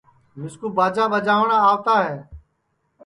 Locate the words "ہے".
2.05-2.17